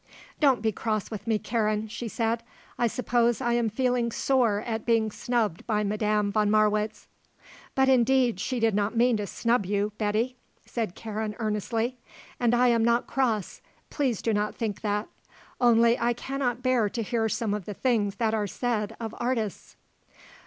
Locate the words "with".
1.11-1.27